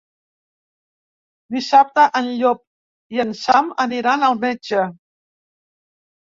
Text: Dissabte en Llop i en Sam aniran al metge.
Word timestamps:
Dissabte 1.55 2.05
en 2.19 2.29
Llop 2.29 2.63
i 3.17 3.21
en 3.25 3.37
Sam 3.43 3.71
aniran 3.85 4.27
al 4.31 4.41
metge. 4.47 4.89